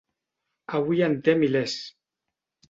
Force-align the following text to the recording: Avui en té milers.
Avui 0.79 1.03
en 1.09 1.13
té 1.29 1.37
milers. 1.43 1.77